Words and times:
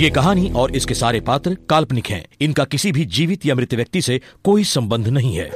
ये 0.00 0.10
कहानी 0.10 0.50
और 0.50 0.76
इसके 0.76 0.94
सारे 0.94 1.20
पात्र 1.20 1.56
काल्पनिक 1.70 2.06
हैं। 2.06 2.28
इनका 2.40 2.64
किसी 2.64 2.92
भी 2.92 3.04
जीवित 3.04 3.46
या 3.46 3.54
मृत 3.54 3.74
व्यक्ति 3.74 4.02
से 4.02 4.20
कोई 4.44 4.64
संबंध 4.64 5.08
नहीं 5.08 5.36
है। 5.36 5.52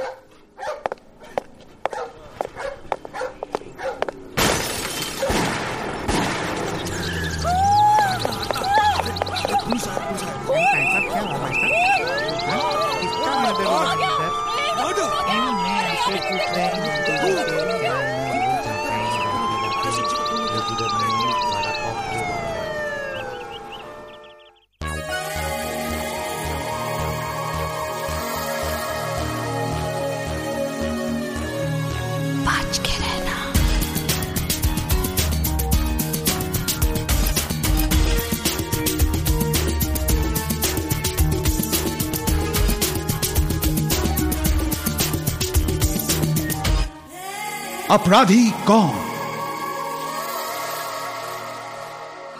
अपराधी 47.93 48.49
कौन? 48.67 48.91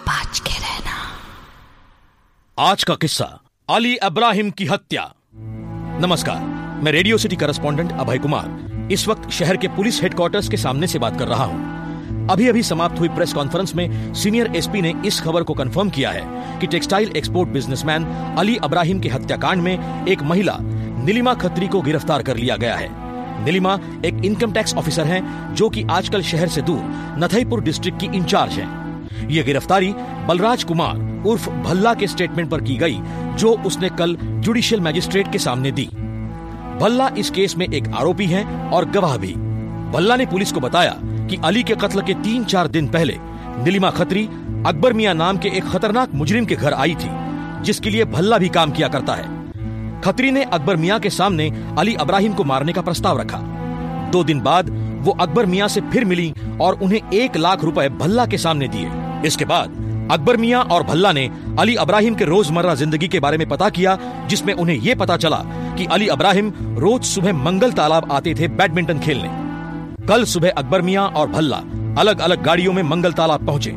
बच 0.07 0.39
के 0.39 0.53
रहना। 0.59 0.95
आज 2.57 2.83
का 2.83 2.95
किस्सा 2.95 3.25
अली 3.69 3.95
अब्राहिम 3.97 4.49
की 4.51 4.65
हत्या। 4.65 5.03
नमस्कार 6.01 6.39
मैं 6.83 6.91
Radio 6.91 7.17
City 7.17 7.35
correspondent 7.35 7.91
Abhay 7.91 8.17
Kumar. 8.17 8.89
इस 8.91 9.07
वक्त 9.07 9.29
शहर 9.29 9.57
के 9.57 9.67
पुलिस 9.67 10.01
हेडक्वार्टर्स 10.01 10.49
के 10.49 10.57
सामने 10.57 10.87
से 10.87 10.99
बात 10.99 11.19
कर 11.19 11.27
रहा 11.27 11.45
हूँ। 11.45 12.27
अभी 12.29 12.47
अभी 12.47 12.63
समाप्त 12.63 12.99
हुई 12.99 13.09
प्रेस 13.09 13.33
कॉन्फ्रेंस 13.33 13.75
में 13.75 14.13
सीनियर 14.13 14.55
एसपी 14.55 14.81
ने 14.81 14.93
इस 15.05 15.21
खबर 15.21 15.43
को 15.43 15.53
कंफर्म 15.53 15.89
किया 15.89 16.11
है 16.11 16.59
कि 16.59 16.67
textile 16.67 17.15
export 17.17 17.49
businessman 17.49 18.05
Ali 18.39 18.57
Abrahim 18.63 18.99
के 18.99 19.09
हत्याकांड 19.09 19.61
में 19.61 20.07
एक 20.07 20.23
महिला 20.23 20.57
नीलिमा 20.59 21.33
खत्री 21.33 21.67
को 21.67 21.81
गिरफ़्तार 21.81 22.23
कर 22.23 22.37
लिया 22.37 22.57
गया 22.57 22.75
है। 22.75 23.12
नीलिमा 23.39 23.77
एक 24.05 24.21
इनकम 24.25 24.51
टैक्स 24.51 24.75
ऑफिसर 24.75 25.05
हैं, 25.05 25.53
जो 25.55 25.69
कि 25.69 25.83
आजकल 25.91 26.21
शहर 26.21 26.47
से 26.47 26.61
दूर 26.61 26.81
नथईपुर 27.19 27.63
डिस्ट्रिक्ट 27.63 27.99
की 27.99 28.17
इंचार्ज 28.17 28.53
हैं। 28.53 29.29
ये 29.29 29.43
गिरफ्तारी 29.43 29.93
बलराज 30.27 30.63
कुमार 30.63 31.11
उर्फ़ 31.27 31.49
भल्ला 31.49 31.93
के 31.93 32.07
स्टेटमेंट 32.07 32.49
पर 32.49 32.61
की 32.61 32.75
गई, 32.75 32.99
जो 33.35 33.51
उसने 33.65 33.89
कल 33.89 34.15
जुडिशियल 34.15 34.81
मैजिस्ट्रेट 34.81 35.31
के 35.31 35.39
सामने 35.39 35.71
दी। 35.71 35.89
भल्ला 36.81 37.09
इस 37.17 37.29
केस 37.29 37.57
में 37.57 37.67
एक 37.67 37.87
आरोपी 37.87 38.25
है 38.25 38.43
और 38.69 38.85
गवाह 38.85 39.17
भी। 39.17 39.33
भल्ला 39.93 40.15
ने 40.15 40.25
पुलिस 40.25 40.51
को 40.51 40.59
बताया 40.59 40.95
कि 41.01 41.39
अली 41.43 41.63
के 41.63 41.75
कत्ल 41.75 42.01
के 42.01 42.13
तीन 42.13 42.43
चार 42.43 42.67
दिन 42.67 42.87
पहले 42.87 43.17
नीलिमा 43.57 43.89
खत्री 43.89 44.25
अकबर 44.67 44.93
मियाँ 44.93 45.13
नाम 45.13 45.37
के 45.37 45.49
एक 45.49 45.63
खतरनाक 45.63 46.13
मुजरिम 46.15 46.45
के 46.45 46.55
घर 46.55 46.73
आई 46.73 46.95
थी, 46.95 47.09
जिसके 47.63 47.89
लिए 47.89 48.05
भल्ला 48.05 48.37
भी 48.37 48.49
काम 48.49 48.71
किया 48.71 48.87
करता 48.87 49.13
है। 49.13 49.42
खत्री 50.03 50.31
ने 50.31 50.43
अकबर 50.43 50.75
मियाँ 50.75 50.99
के 50.99 51.09
सामने 51.09 51.49
अली 51.79 51.93
अब्राहिम 51.95 52.33
को 52.33 52.43
मारने 52.43 52.73
का 52.73 52.81
प्रस्ताव 52.81 53.19
रखा। 53.21 53.37
दो 54.11 54.23
दिन 54.23 54.39
बाद 54.41 54.69
वो 55.03 55.11
अकबर 55.11 55.45
मियाँ 55.45 55.67
से 55.67 55.81
फिर 55.91 56.05
मिली 56.05 56.33
और 56.61 56.79
उन्हें 56.83 57.11
एक 57.13 57.37
लाख 57.37 57.63
रुपए 57.63 57.87
भल्ला 57.91 58.25
के 58.25 58.37
सामने 58.37 58.67
दिए। 58.67 58.89
इसके 59.27 59.45
बाद 59.45 59.81
अकबर 60.11 60.37
मियाँ 60.37 60.63
और 60.65 60.83
भल्ला 60.83 61.11
ने 61.11 61.29
अली 61.59 61.75
अब्राहिम 61.75 62.15
के 62.15 62.25
रोज़मर्रा 62.25 62.75
ज़िंदगी 62.75 63.07
के 63.07 63.19
बारे 63.19 63.37
में 63.37 63.47
पता 63.49 63.69
किया, 63.69 63.97
जिसमें 64.27 64.53
उन्हें 64.53 64.75
यह 64.77 64.95
पता 64.95 65.17
चला 65.17 65.37
कि 65.77 65.85
अली 65.85 66.07
अब्राहिम 66.09 66.51
रोज 66.79 67.03
सुबह 67.05 67.33
मंगल 67.35 67.71
तालाब 67.71 68.11
आते 68.11 68.33
थे 68.33 68.47
बैडमिंटन 68.49 68.99
खेलने। 68.99 70.05
कल 70.07 70.23
सुबह 70.25 70.51
अकबर 70.51 70.81
मियाँ 70.81 71.07
और 71.07 71.29
भल्ला 71.29 71.63
अलग 71.99 72.19
अलग 72.19 72.43
गाड़ियों 72.43 72.73
में 72.73 72.83
मंगल 72.83 73.13
तालाब 73.13 73.45
पहुँचे 73.47 73.75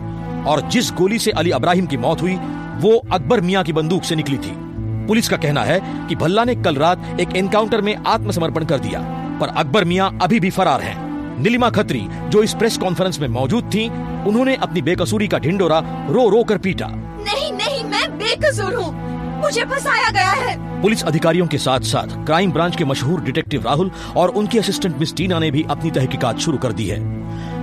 और 0.51 0.69
जिस 0.71 0.93
गोली 0.93 1.19
से 1.19 1.31
अली 1.33 1.51
अब्राहिम 1.53 1.87
की 1.87 1.97
मौत 1.99 2.23
हुई, 2.23 2.37
वो 2.77 2.97
अकबर 3.13 3.41
मियाँ 3.41 3.65
की 3.65 3.73
बंदूक 3.73 4.05
से 4.05 4.17
निकली 4.17 4.39
थी। 4.39 4.66
पुलिस 5.07 5.29
का 5.29 5.37
कहना 5.37 5.63
है 5.63 5.81
कि 6.09 6.15
भल्ला 6.15 6.45
ने 6.45 6.55
कल 6.55 6.77
रात 6.77 7.21
एक 7.21 7.37
एनकाउंटर 7.37 7.81
में 7.81 7.95
आत्मसमर्पण 7.97 8.65
कर 8.65 8.79
दिया। 8.79 9.01
पर 9.41 9.49
अकबर 9.57 9.85
मियाँ 9.85 10.19
अभी 10.23 10.41
भी 10.41 10.51
फरार 10.51 10.83
हैं। 10.83 10.97
नीलिमा 11.39 11.71
खत्री 11.71 12.07
जो 12.29 12.43
इस 12.43 12.55
प्रेस 12.55 12.77
कॉन्फ्रेंस 12.79 13.19
में 13.21 13.29
मौजूद 13.29 13.65
थी 13.65 13.89
उन्होंने 14.29 14.55
अपनी 14.57 14.83
बेकसूरी 14.83 15.29
का 15.29 15.39
ढिंडोरा 15.39 15.83
रो 16.11 16.29
रो 16.29 16.45
कर 16.45 16.59
पीटा। 16.59 16.87
नहीं 16.87 17.53
नहीं 17.53 17.85
मैं 17.85 18.11
बेकसूर 18.19 18.75
हूँ। 18.75 18.95
मुझे 19.41 19.65
फंसाया 19.65 20.11
गया 20.11 20.31
है। 20.33 20.83
पुलिस 20.83 21.03
अधिकारियों 21.05 21.47
के 21.47 21.59
साथ 21.59 21.81
साथ 21.81 22.25
क्राइम 22.27 22.53
ब्रांच 22.53 22.77
के 22.77 22.85
मशहूर 22.85 23.21
डिटेक्टिव 23.21 23.65
राहुल 23.65 23.91
और 24.17 24.29
उनकी 24.29 24.59
असिस्टेंट 24.59 24.97
मिस 24.99 25.15
टीना 25.17 25.39
ने 25.39 25.51
भी 25.51 25.65
अपनी 25.71 25.91
तहकीकात 25.91 26.39
शुरू 26.39 26.59
कर 26.59 26.73
दी 26.73 26.87
है। 26.87 26.99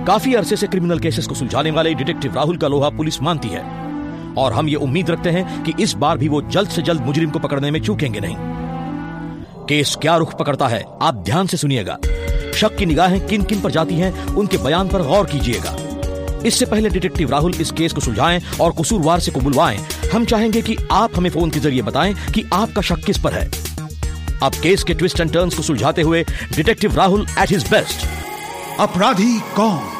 काफ़ी 0.06 0.34
अरसे 0.34 0.56
से 0.56 0.66
क्रिमिनल 0.66 0.98
केसेस 0.98 1.26
को 1.26 1.34
सुलझाने 1.34 1.70
वाले 1.70 1.94
डिटेक्टिव 1.94 2.34
राहुल 2.34 2.56
का 2.56 2.68
लोहा 2.68 2.88
पुलिस 2.88 3.20
मानती 3.22 3.48
है। 3.48 3.62
और 4.38 4.52
हम 4.52 4.68
ये 4.68 4.76
उम्मीद 4.76 5.10
रखते 5.10 5.30
हैं 5.30 5.62
कि 5.62 5.72
इस 5.82 5.92
बार 5.94 6.18
भी 6.18 6.28
वो 6.28 6.42
जल्द 6.42 6.68
से 6.68 6.82
जल्द 6.82 7.02
मुजरिम 7.02 7.30
को 7.30 7.38
पकड़ने 7.38 7.70
में 7.70 7.80
चूकेंगे 7.80 8.20
नहीं। 8.20 8.36
केस 9.68 9.96
क्या 10.02 10.16
रुख 10.16 10.38
पकड़ता 10.38 10.68
है, 10.68 10.84
आप 11.02 11.14
ध्यान 11.14 11.46
से 11.46 11.56
सुनिएगा। 11.56 11.98
शक 12.54 12.76
की 12.76 12.86
निगाहें 12.86 13.26
किन 13.26 13.42
किन 13.42 13.60
पर 13.60 13.70
जाती 13.70 13.94
हैं, 13.94 14.26
उनके 14.26 14.58
बयान 14.58 14.88
पर 14.88 15.02
गौर 15.02 15.26
कीजिएगा। 15.26 15.76
इससे 16.46 16.66
पहले 16.66 16.88
डिटेक्टिव 16.88 17.30
राहुल 17.30 17.54
इस 17.60 17.70
केस 17.70 17.92
को 17.92 18.00
सुलझाएँ 18.00 18.40
और 18.60 18.72
कसूरवार 18.72 19.20
से 19.20 19.30
को 19.30 19.40
बुलवाएँ 19.40 19.78
हम 20.12 20.24
चाहेंगे 20.24 20.62
कि 20.62 20.76
आप 20.92 21.16
हमें 21.16 21.30
फ़ोन 21.30 21.50
के 21.50 21.60
ज़रिए 21.60 21.82
बताएँ 21.82 22.14
कि 22.34 22.44
आपका 22.52 22.82
शक 22.82 23.04
किस 23.06 23.18
पर 23.18 23.32
है। 23.32 23.48
अब 24.42 24.52
केस 24.62 24.82
के 24.82 24.94
ट्विस्ट 24.94 25.20
एंड 25.20 25.32
टर्न्स 25.32 25.54
को 25.54 25.62
सुलझाते 25.62 26.02
हुए 26.02 26.24
detective 26.56 26.96
Rahul 26.96 27.26
at 27.38 27.50
his 27.50 27.68
best 27.70 28.06
अपराधी 28.80 29.38
कौन? 29.56 29.93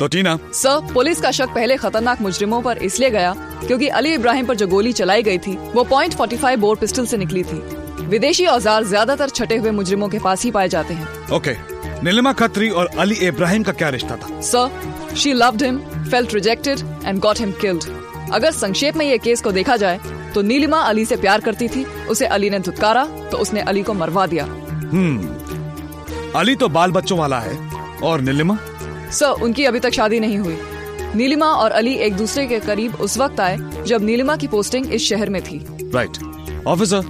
तो 0.00 0.06
टीना। 0.08 0.36
सर 0.54 0.92
पुलिस 0.92 1.20
का 1.20 1.30
शक 1.30 1.54
पहले 1.54 1.76
खतरनाक 1.76 2.20
मुजरिमों 2.20 2.60
पर 2.62 2.78
इसलिए 2.78 3.10
गया 3.10 3.34
क्योंकि 3.60 3.86
अली 3.90 4.12
इब्राहिम 4.14 4.46
पर 4.46 4.56
जो 4.56 4.66
गोली 4.66 4.92
चलाई 4.92 5.22
गई 5.22 5.38
थी 5.38 5.56
वो 5.74 5.84
point 5.86 6.14
forty 6.14 6.36
five 6.36 6.60
bore 6.60 6.76
pistol 6.76 7.06
से 7.06 7.16
निकली 7.16 7.42
थी। 7.44 7.60
विदेशी 8.06 8.46
औज़ार 8.46 8.84
ज़्यादातर 8.84 9.28
छटे 9.30 9.56
हुए 9.56 9.70
मुजरिमों 9.70 10.08
के 10.08 10.18
पास 10.18 10.44
ही 10.44 10.50
पाए 10.50 10.68
जाते 10.68 10.94
हैं। 10.94 11.30
ओके 11.36 11.54
नीलिमा 12.04 12.32
खत्री 12.34 12.68
और 12.70 12.90
अली 12.98 13.14
इब्राहिम 13.26 13.62
का 13.62 13.72
क्या 13.72 13.88
रिश्ता 13.88 14.16
था? 14.16 14.40
Sir 14.42 15.14
she 15.16 15.32
loved 15.34 15.62
him 15.62 15.78
felt 16.04 16.34
rejected 16.34 16.78
and 17.06 17.20
got 17.20 17.38
him 17.38 17.52
killed 17.60 17.84
अगर 18.32 18.50
संक्षेप 18.52 18.96
में 18.96 19.06
ये 19.06 19.18
केस 19.20 19.42
को 19.42 19.52
देखा 19.52 19.76
जाए 19.76 20.00
तो 20.34 20.42
नीलिमा 20.42 20.80
अली 20.82 21.04
से 21.04 21.16
प्यार 21.16 21.40
करती 21.40 21.68
थी 21.68 21.84
उसे 22.10 22.26
अली 22.28 22.50
ने 22.50 22.58
धुतकारा 22.60 23.04
तो 23.30 23.38
उसने 23.38 23.60
अली 23.62 23.82
को 23.82 23.94
मरवा 23.94 24.26
दिया। 24.26 24.44
अली 26.40 26.56
तो 26.56 26.68
बाल 26.70 26.90
बच्चों 26.92 27.18
वाला 27.18 27.38
है 27.40 27.58
और 28.02 28.20
नीलिमा? 28.20 28.58
सर 29.12 29.42
उनकी 29.42 29.64
अभी 29.64 29.80
तक 29.80 29.90
शादी 29.90 30.20
नहीं 30.20 30.38
हुई। 30.38 30.56
नीलिमा 31.14 31.46
और 31.46 31.70
अली 31.70 31.94
एक 31.94 32.14
दूसरे 32.14 32.46
के 32.46 32.60
करीब 32.60 32.94
उस 32.94 33.18
वक्त 33.18 33.40
आए, 33.40 33.58
जब 33.86 34.02
नीलिमा 34.02 34.36
की 34.36 34.46
पोस्टिंग 34.46 34.92
इस 34.92 35.08
शहर 35.08 35.30
में 35.30 35.42
थी। 35.42 35.58
राइट 35.94 36.64
ऑफिसर 36.66 37.02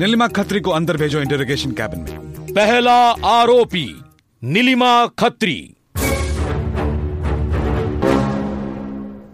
नीलिमा 0.00 0.28
खत्री 0.28 0.60
को 0.60 0.70
अंदर 0.70 0.96
भेजो 0.96 1.20
इंटरोगेशन 1.20 1.70
कैबिन 1.70 2.00
में। 2.00 2.54
पहला 2.54 2.98
आरोपी, 3.24 4.02
नीलिमा 4.42 5.06
खत्री। 5.06 5.74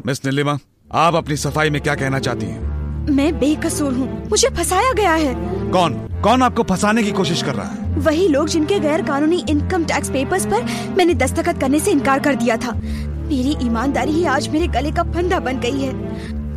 मिस 0.06 0.24
नीलिमा, 0.24 0.58
आप 0.92 1.14
अपनी 1.14 1.36
सफ़ाई 1.36 1.70
में 1.70 1.80
क्या 1.82 1.94
कहना 1.94 2.18
चाहती 2.18 2.46
हैं? 2.46 2.73
मैं 3.10 3.38
बेकसूर 3.38 3.92
हूँ। 3.92 4.28
मुझे 4.30 4.48
फंसाया 4.48 4.92
गया 4.92 5.12
है। 5.12 5.34
कौन? 5.70 5.94
कौन 6.22 6.42
आपको 6.42 6.62
फंसाने 6.62 7.02
की 7.02 7.10
कोशिश 7.12 7.42
कर 7.42 7.54
रहा 7.54 7.66
है? 7.66 7.94
वही 7.94 8.28
लोग 8.28 8.48
जिनके 8.48 8.78
गैर 8.78 9.02
कानूनी 9.02 9.44
इनकम 9.48 9.84
टैक्स 9.84 10.10
पेपर्स 10.10 10.46
पर 10.46 10.64
मैंने 10.96 11.14
दस्तखत 11.14 11.60
करने 11.60 11.80
से 11.80 11.90
इनकार 11.90 12.20
कर 12.20 12.34
दिया 12.34 12.56
था। 12.56 12.72
मेरी 12.72 13.56
ईमानदारी 13.62 14.12
ही 14.12 14.24
आज 14.24 14.48
मेरे 14.48 14.66
गले 14.66 14.92
का 14.92 15.02
फंदा 15.02 15.40
बन 15.40 15.60
गई 15.60 15.80
है। 15.80 15.92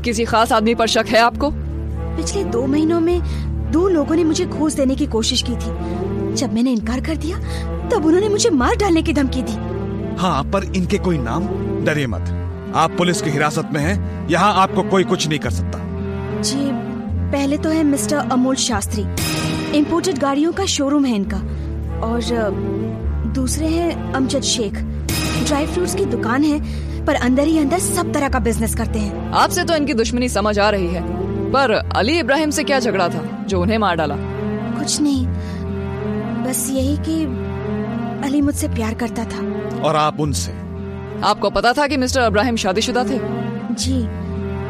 किसी 0.01 0.25
खास 0.25 0.51
आदमी 0.51 0.75
पर 0.75 0.87
शक 0.87 1.05
है 1.07 1.19
आपको? 1.19 1.51
पिछले 2.17 2.43
दो 2.43 2.65
महीनों 2.67 2.99
में 2.99 3.21
दो 3.71 3.87
लोगों 3.87 4.15
ने 4.15 4.23
मुझे 4.23 4.45
घूस 4.45 4.73
देने 4.73 4.95
की 4.95 5.05
कोशिश 5.05 5.41
की 5.41 5.55
थी। 5.55 6.35
जब 6.35 6.53
मैंने 6.53 6.71
इनकार 6.71 7.01
कर 7.01 7.15
दिया 7.15 7.37
तब 7.89 8.05
उन्होंने 8.05 8.29
मुझे 8.29 8.49
मार 8.49 8.75
डालने 8.75 9.01
की 9.01 9.13
धमकी 9.13 9.41
दी। 9.41 9.53
हाँ 10.17 10.43
पर 10.43 10.63
इनके 10.75 10.97
कोई 10.97 11.17
नाम? 11.17 11.47
डरिए 11.85 12.07
मत। 12.07 12.33
आप 12.75 12.97
पुलिस 12.97 13.21
की 13.21 13.29
हिरासत 13.29 13.69
में 13.73 13.81
हैं। 13.81 14.27
यहाँ 14.29 14.53
आपको 14.53 14.83
कोई 14.83 15.03
कुछ 15.03 15.27
नहीं 15.27 15.39
कर 15.39 15.49
सकता। 15.49 15.86
जी 16.43 16.69
पहले 17.31 17.57
तो 17.57 17.69
है 17.69 17.83
मिस्टर 17.83 18.17
अमोल 18.31 18.55
शास्त्री। 18.55 19.05
इंपोर्टेड 19.77 20.17
गाड़ियों 20.17 20.51
का 20.51 20.65
शोरूम 20.65 21.05
है 21.05 21.15
इनका। 21.15 21.37
और 22.01 22.21
दूसरे 23.35 23.67
हैं 23.67 24.13
अमजद 24.13 24.41
शेख। 24.41 24.73
ड्राई 25.47 25.65
फ्रूट्स 25.65 25.95
की 25.95 26.05
दुकान 26.05 26.43
है 26.43 27.05
पर 27.05 27.15
अंदर 27.15 27.43
ही 27.43 27.57
अंदर 27.59 27.79
सब 27.79 28.13
तरह 28.13 28.29
का 28.29 28.39
बिज़नेस 28.39 28.75
करते 28.75 28.99
हैं। 28.99 29.31
आपसे 29.33 29.63
तो 29.63 29.75
इनकी 29.75 29.93
दुश्मनी 29.93 30.29
समझ 30.29 30.57
आ 30.59 30.69
रही 30.69 30.87
है 30.87 31.01
पर 31.51 31.71
अली 31.71 32.17
इब्राहिम 32.19 32.49
से 32.49 32.63
क्या 32.63 32.79
झगड़ा 32.79 33.07
था 33.09 33.23
जो 33.47 33.61
उन्हें 33.61 33.77
मार 33.77 33.95
डाला? 33.95 34.15
कुछ 34.77 34.99
नहीं 35.01 35.25
बस 36.43 36.69
यही 36.71 36.97
कि 36.99 37.23
अली 38.27 38.41
मुझसे 38.41 38.67
प्यार 38.67 38.93
करता 38.93 39.23
था। 39.25 39.81
और 39.81 39.95
आप 39.95 40.19
उनसे? 40.19 40.51
आपको 41.23 41.49
पता 41.49 41.73
था 41.73 41.87
कि 41.87 41.97
मिस्टर 41.97 42.21
अब्राहिम 42.21 42.55
शादीशुदा 42.55 43.03
थे? 43.03 43.19
जी 43.73 44.01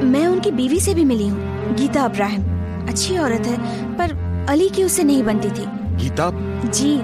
मैं 0.04 0.26
उनकी 0.28 0.52
बीवी 0.52 0.80
से 0.80 0.94
भी 0.94 1.04
मिली 1.06 1.28
हूँ। 1.28 1.76
गीता 1.76 2.02
अब्राहिम। 2.02 2.44
अच्छी 2.88 3.18
औरत 3.18 3.48
है 3.48 3.58
पर 3.98 4.12
अली 4.50 4.70
की 4.70 4.84
उससे 4.84 5.04
नहीं 5.04 5.24
बनती 5.24 5.50
थी। 5.50 5.66
गीता? 5.98 6.30
जी 6.66 6.98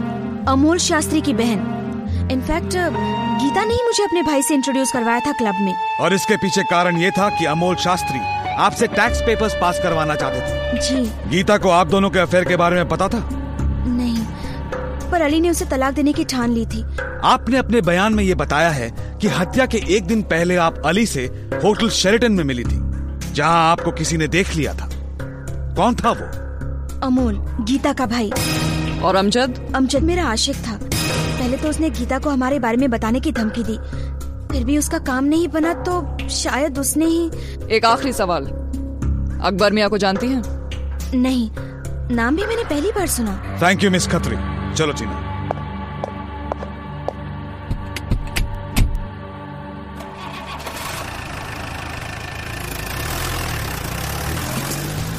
अमोल 0.48 0.78
शास्त्री 0.78 1.22
की 1.22 1.34
बहन। 1.34 2.30
इनफैक्ट 2.31 2.74
गीता 2.74 3.63
ने 3.66 3.74
ही 3.74 3.84
मुझे 3.84 4.04
अपने 4.04 4.22
भाई 4.22 4.42
से 4.42 4.54
इंट्रोड्यूस 4.54 4.92
करवाया 4.92 5.19
था 5.19 5.31
क्लब 5.31 5.56
में। 5.56 5.74
और 6.01 6.13
इसके 6.13 6.38
पीछे 6.38 6.63
कारण 6.63 6.98
ये 6.98 7.12
था 7.12 7.30
कि 7.30 7.45
अमोल 7.45 7.75
शास्त्री 7.75 8.19
आपसे 8.54 8.88
टैक्स 8.88 9.22
पेपर्स 9.22 9.54
पास 9.54 9.80
करवाना 9.84 10.16
चाहते 10.16 10.39
थे। 10.39 10.80
जी। 10.80 11.30
गीता 11.30 11.57
को 11.57 11.69
आप 11.69 11.88
दोनों 11.88 12.10
के 12.10 12.19
अफेयर 12.19 12.46
के 12.46 12.56
बारे 12.56 12.75
में 12.75 12.89
पता 12.89 13.07
था? 13.07 13.28
नहीं 13.88 14.18
पर 15.12 15.22
अली 15.22 15.39
ने 15.42 15.50
उसे 15.50 15.66
तलाक 15.66 15.94
देने 15.94 16.13
की 16.13 16.24
ठान 16.25 16.51
ली 16.51 16.66
थी। 16.66 16.84
आपने 17.24 17.57
अपने 17.57 17.81
बयान 17.81 18.13
में 18.13 18.24
ये 18.24 18.36
बताया 18.36 18.69
है 18.69 18.89
कि 19.22 19.28
हत्या 19.28 19.66
के 19.66 19.81
एक 19.98 20.06
दिन 20.06 20.22
पहले 20.22 20.56
आप 20.56 20.81
अली 20.86 21.06
से 21.06 21.25
होटल 21.63 21.89
शेरिटन 21.89 22.31
में 22.31 22.44
मिली 22.44 22.63
थी। 22.63 22.83
जहाँ 23.34 23.72
आपको 23.72 23.92
किसी 23.92 24.18
ने 24.18 24.28
देख 24.28 24.56
लिया 24.56 24.74
था। 24.74 24.90
कौन 25.76 25.96
था 25.96 26.12
वो? 26.12 26.26
अमोल 27.06 27.38
गीता 27.62 27.94
का 27.94 28.06
भाई। 28.06 28.32
और 29.04 29.16
अमजद? 29.16 29.72
अमजद 29.76 30.04
मेरा 30.04 30.26
आशिक 30.26 30.56
था। 30.68 30.80
पहले 30.84 31.58
तो 31.58 31.70
उसने 31.70 31.90
गीता 31.90 32.20
को 32.20 32.30
हमारे 32.30 32.60
बारे 32.60 32.78
में 32.78 32.90
बताने 32.90 33.20
की 33.20 33.32
धमकी 33.32 33.64
दी। 33.64 33.78
फिर 34.52 34.64
भी 34.64 34.78
उसका 34.78 35.00
काम 35.00 35.26
नहीं 35.26 35.48
बना 35.48 35.74
तो 35.74 36.28
शायद 36.30 36.80
उसने 36.80 37.06
ही 37.06 37.30
एक 37.72 37.86
आखिरी 37.86 38.14
सवाल। 38.14 38.46
अकबर 39.44 39.74
मियाँ 39.74 39.90
को 39.90 39.98
जानती 39.98 40.28
हैं? 40.28 40.42
नहीं 41.16 41.50
नाम 42.16 42.36
भी 42.36 42.46
मैंने 42.46 42.64
पहली 42.64 42.92
बार 42.92 43.08
सुना। 43.08 43.60
थैंक 43.62 43.84
यू 43.84 43.92
मिस 43.92 44.08
खत्री 44.08 44.36
चलो 44.76 44.94
टीना 44.94 45.23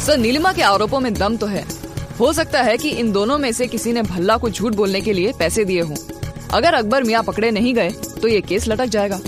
सर 0.06 0.18
नीलिमा 0.18 0.52
के 0.52 0.62
आरोपों 0.62 0.98
में 1.00 1.12
दम 1.14 1.36
तो 1.36 1.46
है। 1.46 1.64
हो 2.18 2.32
सकता 2.32 2.62
है 2.62 2.76
कि 2.78 2.88
इन 2.90 3.12
दोनों 3.12 3.36
में 3.38 3.50
से 3.52 3.66
किसी 3.66 3.92
ने 3.92 4.02
भल्ला 4.02 4.36
को 4.36 4.50
झूठ 4.50 4.74
बोलने 4.74 5.00
के 5.00 5.12
लिए 5.12 5.32
पैसे 5.38 5.64
दिए 5.64 5.80
हों। 5.80 5.94
अगर 6.54 6.74
अकबर 6.74 7.02
मियाँ 7.02 7.22
पकड़े 7.22 7.50
नहीं 7.50 7.74
गए 7.74 7.90
तो 8.22 8.28
ये 8.28 8.40
केस 8.40 8.68
लटक 8.68 8.86
जाएगा। 8.86 9.20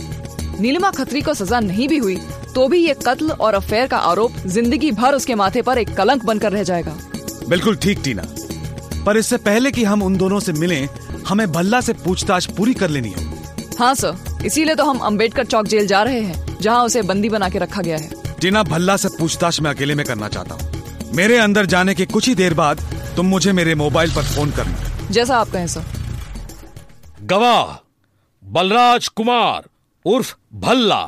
नीलिमा 0.61 0.91
खत्री 0.91 1.23
को 1.23 1.35
सजा 1.35 1.61
नहीं 1.61 1.89
भी 1.89 1.99
हुई 1.99 2.17
तो 2.55 2.67
भी 2.69 2.79
ये 2.79 2.95
कत्ल 3.07 3.31
और 3.31 3.55
अफेयर 3.55 3.87
का 3.87 3.99
आरोप 4.11 4.37
ज़िंदगी 4.47 4.91
भर 4.93 5.15
उसके 5.15 5.35
माथे 5.35 5.63
पर 5.63 5.79
एक 5.79 5.95
कलंक 5.97 6.25
बनकर 6.25 6.53
रह 6.53 6.63
जाएगा। 6.63 6.97
बिल्कुल 7.49 7.77
ठीक 7.77 8.01
टीना। 8.05 8.23
पर 9.07 9.17
इससे 9.17 9.37
पहले 9.39 9.71
कि 9.71 9.85
हम 9.85 10.03
उन 10.03 10.17
दोनों 10.17 10.41
से 10.41 10.53
मिलें 10.53 10.89
हमें 11.29 11.51
भल्ला 11.53 11.81
से 11.81 11.93
पूछताछ 12.05 12.47
पूरी 12.51 12.75
कर 12.75 12.91
लेनी 12.91 13.15
है। 13.17 13.25
हाँ 13.79 13.95
सर। 13.95 14.45
इसीलिए 14.47 14.75
तो 14.75 14.85
हम 14.85 14.99
अंबेडकर 15.01 15.45
चौक 15.47 15.67
जेल 15.67 15.87
जा 15.87 16.03
रहे 16.03 16.21
हैं 16.21 16.59
जहाँ 16.61 16.85
उसे 16.85 17.03
बंदी 17.05 17.29
बना 17.29 17.49
के 17.49 17.59
रखा 17.59 17.83
गया 17.83 17.97
है। 17.97 18.16
टीना 18.41 18.63
भल्ला 18.63 18.97
से 18.97 19.09
पूछताछ 19.19 19.61
मैं 19.61 19.71
अकेले 19.71 19.95
में 19.95 20.05
करना 20.07 20.29
चाहता 20.29 20.55
हूँ। 20.55 21.13
मेरे 21.15 21.39
अंदर 21.39 21.67
जाने 21.67 21.95
के 21.95 22.07
कुछ 22.07 22.29
ही 22.29 22.35
देर 22.35 22.55
बाद 22.55 22.81
तुम 23.17 23.27
मुझे 23.27 23.53
मेरे 23.53 23.75
मोबाइल 23.75 24.15
पर 24.15 24.23
फ़ोन 24.25 24.51
करना 24.51 25.09
जैसा 25.11 25.39
आप 25.39 25.51
कहें 25.51 25.67
सर। 25.67 25.85
गवाह 27.23 27.75
बलराज 28.43 29.09
कुमार 29.09 29.69
उर्फ़ 30.05 30.35
भल्ला। 30.55 31.03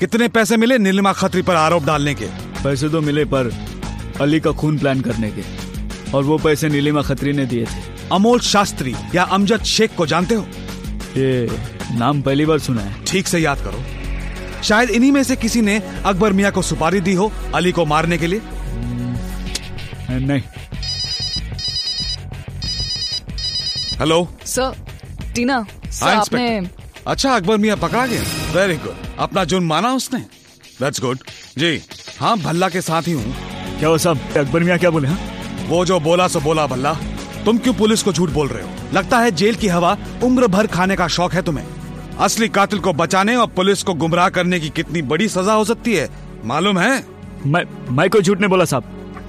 कितने 0.00 0.28
पैसे 0.28 0.56
मिले 0.56 0.78
नीलिमा 0.78 1.12
खत्री 1.12 1.42
पर 1.42 1.54
आरोप 1.56 1.84
डालने 1.84 2.14
के? 2.14 2.26
पैसे 2.62 2.88
तो 2.88 3.00
मिले 3.00 3.24
पर 3.24 3.50
अली 4.20 4.40
का 4.40 4.52
खून 4.52 4.78
प्लान 4.78 5.00
करने 5.00 5.30
के 5.30 5.42
और 6.12 6.24
वो 6.24 6.38
पैसे 6.38 6.68
नीलिमा 6.68 7.02
खत्री 7.02 7.32
ने 7.32 7.46
दिए 7.46 7.64
थे। 7.64 7.82
अमोल 8.12 8.40
शास्त्री 8.40 8.94
या 9.14 9.22
अमजद 9.22 9.62
शेख 9.64 9.94
को 9.96 10.06
जानते 10.06 10.34
हो? 10.34 10.46
ये 11.16 11.46
नाम 11.92 12.22
पहली 12.22 12.46
बार 12.46 12.58
सुना 12.58 12.80
है। 12.80 13.04
ठीक 13.04 13.26
से 13.28 13.38
याद 13.38 13.58
करो। 13.58 13.82
शायद 14.62 14.90
इन्हीं 14.90 15.12
में 15.12 15.22
से 15.22 15.36
किसी 15.36 15.60
ने 15.62 15.76
अकबर 16.06 16.32
मियाँ 16.32 16.52
को 16.52 16.62
सुपारी 16.62 17.00
दी 17.00 17.14
हो 17.14 17.30
अली 17.54 17.72
को 17.72 17.84
मारने 17.84 18.18
के 18.18 18.26
लिए। 18.26 18.40
नहीं। 20.10 20.42
हेलो? 23.98 24.26
सर 24.46 24.76
टीना 25.34 25.64
सर 25.90 26.06
हाँ, 26.06 26.14
आपने 26.14 26.68
अच्छा 27.06 27.34
अकबर 27.36 27.56
मियाँ 27.56 27.76
पकड़ा 27.76 28.06
गया। 28.06 28.22
Very 28.54 28.76
good. 28.76 28.96
अपना 29.18 29.44
जुर्म 29.44 29.64
माना 29.64 29.92
उसने। 29.94 30.18
दैट्स 30.80 31.00
गुड 31.00 31.18
जी 31.58 31.80
हाँ 32.20 32.36
भल्ला 32.38 32.68
के 32.68 32.80
साथ 32.80 33.02
ही 33.02 33.12
हूँ। 33.12 33.34
क्या 33.78 33.88
वो 33.88 33.98
सब 33.98 34.18
अकबर 34.36 34.62
मियाँ 34.62 34.78
क्या 34.78 34.90
बोले 34.90 35.08
हाँ? 35.08 35.18
वो 35.68 35.84
जो 35.86 36.00
बोला 36.00 36.28
सो 36.28 36.40
बोला 36.40 36.66
भल्ला। 36.66 36.94
तुम 37.44 37.58
क्यों 37.58 37.74
पुलिस 37.74 38.02
को 38.02 38.12
झूठ 38.12 38.30
बोल 38.30 38.48
रहे 38.48 38.62
हो? 38.62 38.70
लगता 38.92 39.18
है 39.18 39.30
जेल 39.30 39.54
की 39.54 39.68
हवा 39.68 39.96
उम्र 40.24 40.46
भर 40.46 40.66
खाने 40.66 40.96
का 40.96 41.08
शौक 41.08 41.32
है 41.32 41.42
तुम्हें। 41.42 41.64
असली 42.20 42.48
कातिल 42.48 42.78
को 42.78 42.92
बचाने 42.92 43.36
और 43.36 43.46
पुलिस 43.46 43.82
को 43.82 43.94
गुमराह 43.94 44.28
करने 44.28 44.60
की 44.60 44.68
कितनी 44.68 45.02
बड़ी 45.02 45.28
सजा 45.28 45.52
हो 45.52 45.64
सकती 45.64 45.94
है 45.94 46.08
मालूम 46.44 46.78
है? 46.78 47.04
मैं 47.46 47.62
मैं 47.90 48.10
कोई 48.10 48.22
झूठ 48.22 48.38
नहीं 48.38 48.50
बोला 48.50 48.64
साहब। 48.64 48.84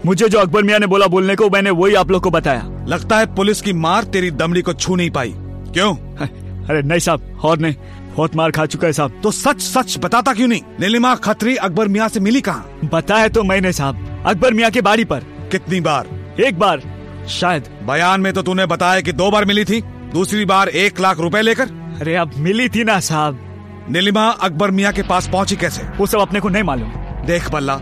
मुझे 0.05 0.29
जो 0.29 0.39
अकबर 0.39 0.63
मियाँ 0.63 0.79
ने 0.79 0.87
बोला 0.87 1.07
बोलने 1.07 1.35
को 1.35 1.49
मैंने 1.49 1.69
वही 1.69 1.95
आप 1.95 2.11
लोग 2.11 2.23
को 2.23 2.29
बताया। 2.29 2.85
लगता 2.87 3.17
है 3.17 3.35
पुलिस 3.35 3.61
की 3.61 3.73
मार 3.73 4.03
तेरी 4.03 4.31
दमड़ी 4.31 4.61
को 4.61 4.73
छू 4.73 4.95
नहीं 4.95 5.09
पाई। 5.09 5.33
क्यों? 5.37 5.95
अरे 6.65 6.81
नहीं 6.81 6.99
साहब 6.99 7.39
और 7.43 7.57
नहीं। 7.57 7.75
बहुत 8.17 8.35
मार 8.35 8.51
खा 8.51 8.65
चुका 8.65 8.87
है 8.87 8.93
साहब। 8.93 9.19
तो 9.23 9.31
सच 9.31 9.61
सच 9.61 9.97
बताता 9.97 10.33
क्यों 10.33 10.47
नहीं? 10.47 10.61
नीलिमा 10.79 11.15
खत्री 11.15 11.55
अकबर 11.55 11.87
मियाँ 11.87 12.09
से 12.09 12.19
मिली 12.19 12.41
कहाँ? 12.41 12.79
बताया 12.93 13.27
तो 13.27 13.43
मैंने 13.43 13.73
साहब 13.73 14.23
अकबर 14.25 14.53
मियाँ 14.53 14.71
के 14.71 14.81
बाड़ी 14.81 15.05
पर। 15.05 15.19
कितनी 15.51 15.81
बार? 15.81 16.07
एक 16.39 16.59
बार। 16.59 16.94
शायद। 17.29 17.69
बयान 17.83 18.21
में 18.21 18.31
तो 18.33 18.41
तूने 18.41 18.65
बताया 18.65 19.01
कि 19.01 19.11
दो 19.11 19.29
बार 19.31 19.45
मिली 19.45 19.65
थी 19.65 19.81
दूसरी 20.13 20.45
बार 20.45 20.69
एक 20.69 20.99
लाख 20.99 21.19
रुपए 21.19 21.41
लेकर। 21.41 21.69
अरे 22.01 22.15
अब 22.15 22.31
मिली 22.37 22.67
थी 22.69 22.83
ना 22.83 22.99
साहब। 22.99 23.39
नीलिमा 23.89 24.27
अकबर 24.27 24.71
मियाँ 24.71 24.93
के 24.93 25.03
पास 25.03 25.27
पहुँची 25.27 25.55
कैसे? 25.55 25.83
वो 25.97 26.05
सब 26.05 26.19
अपने 26.19 26.39
को 26.39 26.49
नहीं 26.49 26.63
मालूम। 26.63 26.89
देख 27.25 27.49
बल्ला 27.51 27.75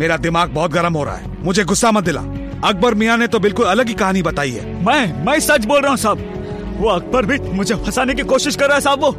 मेरा 0.00 0.16
दिमाग 0.16 0.50
बहुत 0.50 0.70
गर्म 0.70 0.94
हो 0.94 1.04
रहा 1.04 1.14
है। 1.14 1.42
मुझे 1.44 1.64
गुस्सा 1.64 1.90
मत 1.92 2.04
दिला। 2.04 2.20
अकबर 2.64 2.94
मियाँ 2.94 3.16
ने 3.18 3.26
तो 3.26 3.38
बिल्कुल 3.38 3.66
अलग 3.66 3.88
ही 3.88 3.94
कहानी 3.94 4.22
बताई 4.22 4.50
है। 4.50 4.84
मैं 4.84 5.24
मैं 5.24 5.38
सच 5.40 5.64
बोल 5.64 5.80
रहा 5.80 5.90
हूँ 5.90 5.98
साहब। 5.98 6.76
वो 6.78 6.88
अकबर 6.88 7.26
भी 7.26 7.38
मुझे 7.50 7.74
फंसाने 7.74 8.14
की 8.14 8.22
कोशिश 8.22 8.56
कर 8.56 8.66
रहा 8.66 8.74
है 8.74 8.80
साहब 8.80 9.00
वो। 9.00 9.10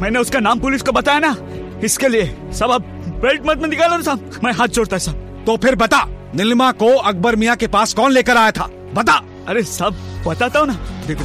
मैंने 0.00 0.18
उसका 0.18 0.40
नाम 0.40 0.60
पुलिस 0.60 0.82
को 0.82 0.92
बताया 0.92 1.18
ना 1.18 1.36
इसके 1.84 2.08
लिए। 2.08 2.34
सब 2.52 2.70
अब 2.70 2.82
बेल्ट 3.22 3.46
मत 3.46 3.58
में 3.58 3.68
निकालो 3.68 3.96
ना 3.96 4.02
साहब। 4.02 4.40
मैं 4.44 4.52
हाथ 4.52 4.68
जोड़ता 4.68 4.96
है 4.96 5.00
साहब। 5.00 5.44
तो 5.46 5.56
फिर 5.56 5.74
बता 5.74 6.06
नीलिमा 6.34 6.70
को 6.72 6.86
अकबर 6.86 7.36
मियाँ 7.36 7.56
के 7.56 7.66
पास 7.66 7.94
कौन 7.94 8.12
लेकर 8.12 8.36
आया 8.36 8.50
था? 8.50 8.68
बता। 8.96 9.22
अरे 9.48 9.62
सब 9.64 9.96
बताता 10.26 10.58
हूँ 10.58 10.66
ना। 10.68 10.74
देखो 11.06 11.24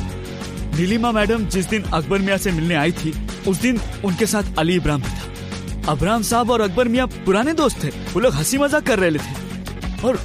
नीलिमा 0.78 1.12
मैडम 1.12 1.46
जिस 1.48 1.66
दिन 1.68 1.84
अकबर 1.84 2.20
मियाँ 2.20 2.38
से 2.38 2.52
मिलने 2.52 2.76
आई 2.76 2.92
थी 2.94 3.14
उस 3.48 3.62
दिन 3.62 3.80
उनके 4.06 4.26
साथ 4.26 4.58
अली 4.60 4.76
इब्राहिम 4.76 5.02
भी 5.02 5.10
था। 5.10 5.92
अब्राहम 5.92 6.24
साहब 6.24 6.52
और 6.52 6.62
अकबर 6.62 6.88
मियाँ 6.88 7.08
पुराने 7.26 7.54
दोस्त 7.54 7.84
थे 7.84 7.90
वो 8.14 8.20
लोग 8.20 8.34
हँसी 8.34 8.58
मज़ाक 8.58 8.84
कर 8.88 9.00
रहे 9.00 9.12
थे। 9.12 10.08
और 10.08 10.20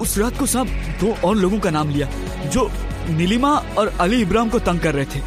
उस 0.00 0.16
रात 0.18 0.38
को 0.38 0.46
साहब 0.46 0.66
दो 1.00 1.14
और 1.24 1.36
लोगों 1.36 1.58
का 1.58 1.70
नाम 1.70 1.90
लिया 1.90 2.08
जो 2.46 2.70
नीलिमा 3.10 3.50
और 3.78 3.92
अली 4.00 4.20
इब्राहिम 4.22 4.50
को 4.50 4.58
तंग 4.60 4.80
कर 4.80 4.94
रहे 4.94 5.04
थे। 5.04 5.20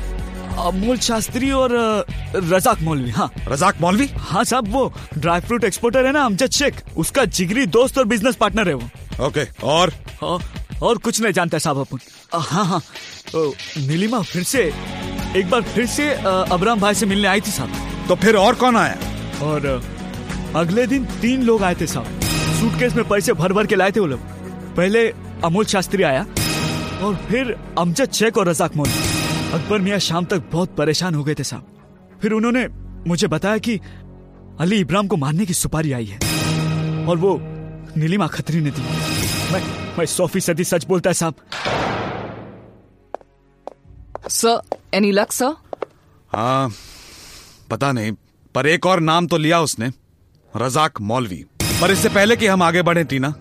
अमोल 0.60 0.98
शास्त्री 1.00 1.52
और 1.52 1.72
रजाक 2.36 2.82
मौलवी 2.82 3.12
हाँ। 3.12 3.30
रजाक 3.48 3.82
मौलवी? 3.82 4.10
हाँ 4.18 4.44
साहब 4.44 4.68
वो 4.72 4.94
ड्राई 5.18 5.42
फ्रूट 5.42 5.64
एक्सपोर्टर 5.64 6.06
है 6.06 6.12
ना 6.12 6.24
अमजद 6.26 6.52
शेख। 6.52 6.82
उसका 6.98 7.26
जिगरी 7.28 7.66
दोस्त 7.68 7.98
और 7.98 8.06
बिज़नेस 8.06 8.36
पार्टनर 8.36 8.68
है 8.68 8.74
वो। 8.74 9.26
ओके 9.28 9.48
और? 9.64 9.94
हाँ, 10.22 10.40
और 10.84 10.98
कुछ 10.98 11.22
नहीं 11.22 11.34
जानता 11.34 11.58
साहब 11.58 11.78
अपन। 11.78 11.98
हाँ 12.34 12.66
हाँ। 12.66 12.82
तो 13.32 13.48
नीलिमा 13.78 14.22
फिर 14.24 14.44
से 14.44 14.62
एक 15.38 15.50
बार 15.50 15.62
फिर 15.64 15.86
से 15.88 16.12
अबराम 16.14 16.80
भाई 16.80 16.94
से 16.96 17.06
मिलने 17.06 17.28
आई 17.28 17.42
थी 17.42 17.52
साहब। 17.52 18.08
तो 18.08 18.16
फिर 18.16 18.36
और 18.36 18.56
कौन 18.56 18.78
आया? 18.78 18.98
और 19.44 19.66
अगले 20.56 20.86
दिन 20.88 21.06
तीन 21.22 21.44
लोग 21.44 21.64
आए 21.64 21.76
थे 21.82 21.88
साहब। 21.88 22.20
सूटकेस 22.60 22.96
में 22.96 23.08
पैसे 23.10 23.34
भर 23.34 23.54
भर 23.54 23.68
के 23.68 23.76
लाए 23.76 23.92
थे 23.92 24.00
वो 24.00 24.08
लोग। 24.08 24.20
पहले 24.76 25.08
अमोल 25.44 25.66
शास्त्री 25.66 26.04
आया 26.04 26.26
और 27.02 27.16
फिर 27.30 27.56
अमजद 27.78 28.12
शेख 28.12 28.38
और 28.38 28.48
रजाक 28.50 28.76
मौलवी 28.76 29.52
अकबर 29.54 29.80
मियाँ 29.80 30.00
शाम 30.00 30.26
तक 30.26 30.44
बहुत 30.52 30.76
परेशान 30.78 31.16
हो 31.16 31.24
गए 31.24 31.36
थे 31.36 31.44
साहब। 31.44 32.18
फिर 32.22 32.32
उन्होंने 32.34 32.68
मुझे 33.08 33.28
बताया 33.28 33.58
कि 33.58 33.80
अली 34.60 34.80
इब्राहिम 34.80 35.08
को 35.08 35.18
मारने 35.18 35.46
की 35.46 35.54
सुपारी 35.54 35.92
आई 35.92 36.06
है 36.06 36.18
और 37.06 37.18
वो 37.18 37.38
नीलिमा 37.98 38.28
खत्री 38.28 38.62
ने 38.62 38.72
दी। 38.72 38.82
मैं 39.54 39.62
मैं 40.00 40.06
सौ 40.08 40.28
फ़ीसदी 40.28 40.64
सच 40.64 40.86
बोलता 40.88 41.10
है 41.10 41.14
साहब। 41.14 41.36
सर 44.30 44.62
एनी 44.94 45.12
लक 45.12 45.32
सर 45.32 45.56
हाँ 46.32 46.72
पता 47.72 47.92
नहीं 47.92 48.12
पर 48.56 48.68
एक 48.68 48.86
और 48.86 49.00
नाम 49.02 49.28
तो 49.28 49.38
लिया 49.38 49.60
उसने 49.62 49.92
रजाक 50.54 51.02
मौलवी। 51.02 51.44
पर 51.82 51.92
इससे 51.92 52.10
पहले 52.10 52.36
कि 52.36 52.48
हम 52.48 52.64
आगे 52.64 52.82
बढ़े 52.82 53.04
Tina 53.04 53.34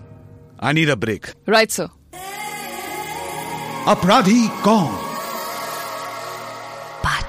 I 0.63 0.73
need 0.73 0.89
a 0.89 0.95
break 0.95 1.27
right 1.49 1.71
sir 1.71 1.87
अपराधी 3.87 4.47
कौन? 4.63 4.97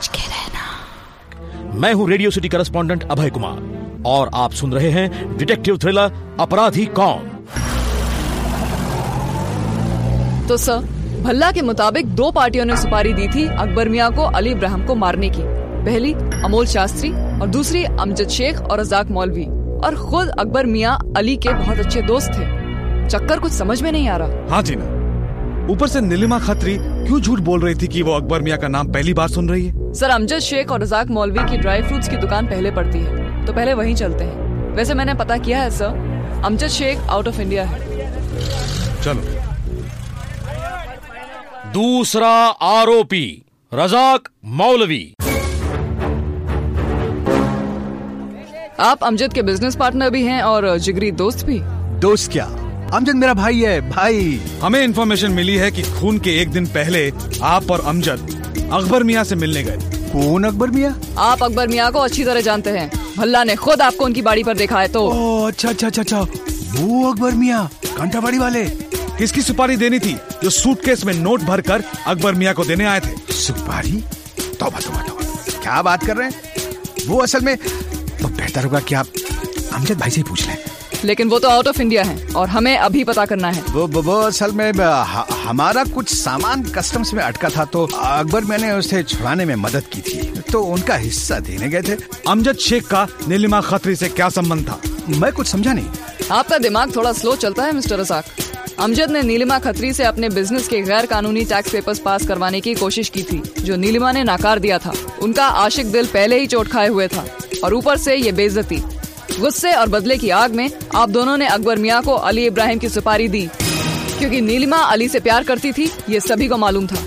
के 0.06 0.26
रहना। 0.28 1.72
मैं 1.80 1.92
हूँ 1.94 2.08
Radio 2.10 2.30
City 2.30 2.49
correspondent 2.49 3.02
Abhay 3.10 3.30
Kumar 3.30 4.02
और 4.06 4.30
आप 4.34 4.52
सुन 4.52 4.72
रहे 4.72 4.90
हैं 4.90 5.37
डिटेक्टिव 5.37 5.78
थ्रिलर 5.78 6.37
अपराधी 6.40 6.87
कौन? 6.99 7.29
तो 10.50 10.57
सर 10.57 10.78
भल्ला 11.23 11.50
के 11.52 11.62
मुताबिक 11.62 12.07
दो 12.07 12.30
पार्टियों 12.30 12.64
ने 12.64 12.76
सुपारी 12.76 13.12
दी 13.12 13.26
थी 13.28 13.47
अकबर 13.47 13.88
मियाँ 13.88 14.11
को 14.12 14.23
अली 14.28 14.50
इब्राहिम 14.50 14.85
को 14.87 14.95
मारने 14.95 15.28
की। 15.30 15.42
पहली 15.85 16.12
अमोल 16.45 16.66
शास्त्री 16.66 17.11
और 17.11 17.47
दूसरी 17.47 17.83
अमजद 17.85 18.28
शेख 18.28 18.61
और 18.61 18.80
रजाक 18.80 19.11
मौलवी। 19.11 19.45
और 19.87 19.97
खुद 20.00 20.28
अकबर 20.28 20.66
मियाँ 20.66 20.97
अली 21.16 21.37
के 21.37 21.52
बहुत 21.54 21.78
अच्छे 21.78 22.02
दोस्त 22.02 22.30
थे। 22.30 22.47
चक्कर 23.09 23.38
कुछ 23.38 23.52
समझ 23.52 23.80
में 23.83 23.90
नहीं 23.92 24.09
आ 24.09 24.16
रहा। 24.16 24.47
हाँ 24.50 24.62
जीना 24.62 25.69
ऊपर 25.73 25.88
से 25.88 26.00
नीलिमा 26.00 26.38
खत्री 26.38 26.76
क्यों 26.80 27.21
झूठ 27.21 27.40
बोल 27.40 27.61
रही 27.61 27.75
थी 27.75 27.88
कि 27.88 28.02
वो 28.02 28.12
अकबर 28.12 28.42
मियाँ 28.42 28.59
का 28.59 28.69
नाम 28.69 28.92
पहली 28.92 29.14
बार 29.14 29.28
सुन 29.28 29.49
रही 29.49 29.66
है? 29.66 29.92
सर 29.92 30.11
अमजद 30.11 30.38
शेख 30.38 30.73
और 30.73 30.83
रजाक 30.83 31.11
मौलवी 31.11 31.45
की 31.50 31.59
ड्राई 31.59 31.83
फ्रूट्स 31.83 32.09
की 32.09 32.16
दुकान 32.16 32.47
पहले 32.47 32.71
पड़ती 32.71 32.99
है। 32.99 33.45
तो 33.47 33.52
पहले 33.52 33.75
वहीं 33.75 33.95
चलते 33.95 34.25
हैं। 34.25 34.75
वैसे 34.75 34.95
मैंने 34.95 35.14
पता 35.14 35.37
किया 35.37 35.62
है 35.62 35.71
sir 35.71 36.42
Amjad 36.45 36.69
Sheikh 36.69 37.09
out 37.11 37.28
of 37.28 37.40
India 37.40 37.64
है। 37.64 37.78
चलो। 39.02 39.39
दूसरा 41.72 42.28
आरोपी 42.66 43.26
रजाक 43.72 44.28
मौलवी। 44.52 45.02
आप 48.80 49.04
अमजद 49.04 49.32
के 49.32 49.42
बिज़नेस 49.42 49.76
पार्टनर 49.76 50.10
भी 50.10 50.22
हैं 50.22 50.40
और 50.42 50.76
जिगरी 50.78 51.10
दोस्त 51.20 51.44
भी। 51.46 51.58
दोस्त 52.00 52.32
क्या? 52.32 52.44
अमजद 52.94 53.14
मेरा 53.14 53.34
भाई 53.34 53.60
है 53.60 53.80
भाई। 53.90 54.40
हमें 54.62 54.82
इन्फॉर्मेशन 54.82 55.32
मिली 55.32 55.56
है 55.56 55.70
कि 55.70 55.82
खून 55.92 56.18
के 56.18 56.36
एक 56.40 56.50
दिन 56.50 56.66
पहले 56.66 57.10
आप 57.44 57.70
और 57.70 57.84
अमजद 57.86 58.68
अकबर 58.72 59.02
मियाँ 59.02 59.24
से 59.24 59.36
मिलने 59.36 59.62
गए। 59.62 59.78
कौन 60.12 60.44
अकबर 60.44 60.70
मियाँ? 60.70 60.94
आप 61.18 61.42
अकबर 61.42 61.68
मियाँ 61.68 61.90
को 61.92 61.98
अच्छी 61.98 62.24
तरह 62.24 62.40
जानते 62.40 62.70
हैं। 62.70 62.90
भल्ला 63.18 63.44
ने 63.44 63.56
खुद 63.56 63.82
आपको 63.82 64.04
उनकी 64.04 64.22
बाड़ी 64.22 64.44
पर 64.44 64.56
देखा 64.56 64.80
है 64.80 64.88
तो। 64.88 65.08
ओ 65.08 65.46
अच्छा 65.46 65.68
अच्छा 65.68 65.86
अच्छा 65.86 66.02
अच्छा। 66.02 66.20
वो 66.20 67.10
अकबर 67.12 67.34
मियाँ 67.34 67.68
घंटाबाड़ी 67.96 68.38
वाले। 68.38 68.64
किसकी 69.20 69.42
सुपारी 69.42 69.76
देनी 69.76 69.98
थी 69.98 70.16
जो 70.42 70.50
सूटकेस 70.50 71.04
में 71.04 71.12
नोट 71.14 71.42
भरकर 71.42 71.82
अकबर 72.06 72.34
मियाँ 72.34 72.54
को 72.54 72.64
देने 72.64 72.84
आए 72.84 73.00
थे? 73.00 73.32
सुपारी? 73.32 73.92
तौबा 74.60 74.78
तौबा 74.80 75.02
तौबा। 75.02 75.60
क्या 75.62 75.82
बात 75.82 76.06
कर 76.06 76.16
रहे 76.16 76.28
हैं? 76.28 77.06
वो 77.08 77.18
असल 77.18 77.40
में 77.40 77.54
वो 78.22 78.28
बेहतर 78.28 78.64
होगा 78.64 78.80
कि 78.80 78.94
आप 78.94 79.06
अमजद 79.72 79.98
भाई 79.98 80.10
से 80.10 80.22
पूछ 80.22 80.46
लें। 80.46 80.56
लेकिन 81.04 81.28
वो 81.28 81.38
तो 81.38 81.48
आउट 81.48 81.68
ऑफ़ 81.68 81.80
इंडिया 81.82 82.02
है 82.02 82.26
और 82.36 82.48
हमें 82.48 82.76
अभी 82.78 83.04
पता 83.04 83.26
करना 83.26 83.50
है। 83.50 83.62
वो 83.70 83.86
वो, 83.86 84.02
वो 84.02 84.16
असल 84.20 84.52
में 84.52 84.72
ह, 84.72 85.24
हमारा 85.44 85.84
कुछ 85.84 86.14
सामान 86.14 86.62
कस्टम्स 86.74 87.14
में 87.14 87.22
अटका 87.24 87.48
था 87.48 87.64
तो 87.64 87.86
अकबर 87.94 88.44
मैंने 88.44 88.72
उसे 88.72 89.02
छुड़ाने 89.02 89.44
में 89.44 89.54
मदद 89.56 89.84
की 89.92 90.00
थी। 90.00 90.42
तो 90.52 90.62
उनका 90.64 90.96
हिस्सा 90.96 91.38
देने 91.40 91.68
गए 91.68 91.82
थे। 91.82 91.96
अमजद 92.28 92.56
शेख 92.58 92.86
का 92.86 93.06
नीलिमा 93.28 93.60
खत्री 93.60 93.96
से 93.96 94.08
क्या 94.08 94.28
संबंध 94.28 94.68
था? 94.68 94.80
मैं 95.08 95.32
कुछ 95.32 95.46
समझा 95.46 95.72
नहीं। 95.72 95.88
आपका 96.32 96.58
दिमाग 96.58 96.96
थोड़ा 96.96 97.12
स्लो 97.12 97.36
चलता 97.36 97.64
है 97.64 97.72
मिस्टर 97.72 97.98
रसाक 97.98 98.24
अमजद 98.80 99.10
ने 99.10 99.22
नीलिमा 99.22 99.58
खत्री 99.58 99.92
से 99.92 100.04
अपने 100.04 100.28
बिज़नेस 100.28 100.68
के 100.68 100.80
गैर 100.82 101.06
कानूनी 101.06 101.44
टैक्स 101.44 101.72
पेपर्स 101.72 101.99
पास 101.99 102.26
करवाने 102.26 102.60
की 102.60 102.75
कोशिश 102.75 103.08
की 103.08 103.22
थी, 103.22 103.42
जो 103.60 103.76
नीलिमा 103.76 104.12
ने 104.12 104.22
नाकार 104.25 104.58
दिया 104.58 104.78
था। 104.78 104.92
उनका 105.22 105.46
आशिक 105.46 105.87
दिल 105.87 106.06
पहले 106.06 106.38
ही 106.38 106.46
चोट 106.46 106.68
खाए 106.68 106.88
हुए 106.88 107.08
था, 107.08 107.25
और 107.64 107.75
ऊपर 107.75 107.96
से 107.96 108.16
ये 108.16 108.32
बेइज्जती। 108.32 108.76
गुस्से 109.40 109.72
और 109.72 109.88
बदले 109.88 110.16
की 110.16 110.30
आग 110.30 110.54
में 110.54 110.70
आप 110.94 111.08
दोनों 111.08 111.37
ने 111.37 111.46
अकबर 111.46 111.78
मियाँ 111.78 112.02
को 112.02 112.12
अली 112.12 112.46
इब्राहिम 112.46 112.78
की 112.78 112.88
सुपारी 112.88 113.28
दी। 113.28 113.49
क्योंकि 114.18 114.40
नीलिमा 114.40 114.76
अली 114.76 115.08
से 115.08 115.20
प्यार 115.20 115.44
करती 115.44 115.72
थी, 115.72 115.90
ये 116.08 116.20
सभी 116.20 116.49
को 116.49 116.56
मालूम 116.56 116.87
था। 116.87 117.04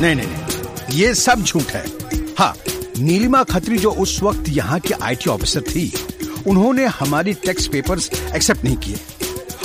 नहीं 0.00 0.14
नहीं 0.14 0.96
ये 0.98 1.14
सब 1.14 1.42
झूठ 1.42 1.70
है। 1.70 1.84
हाँ 2.38 2.54
नीलिमा 2.98 3.42
खत्री 3.44 3.78
जो 3.78 3.90
उस 3.90 4.22
वक्त 4.22 4.48
यहाँ 4.48 4.78
की 4.80 4.94
आईटी 4.94 5.30
ऑफिसर 5.30 5.60
थी, 5.60 5.92
उन्होंने 6.46 6.84
हमारी 6.84 7.32
टैक्स 7.34 7.66
पेपर्स 7.66 8.10
एक्सेप्ट 8.34 8.64
नहीं 8.64 8.76
किए। 8.76 8.96